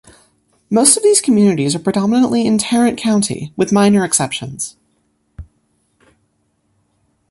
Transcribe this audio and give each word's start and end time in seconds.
Most 0.71 0.97
of 0.97 1.03
these 1.03 1.21
communities 1.21 1.75
are 1.75 1.79
predominantly 1.79 2.43
in 2.47 2.57
Tarrant 2.57 2.97
County, 2.97 3.53
with 3.55 3.71
minor 3.71 4.03
exceptions. 4.03 4.75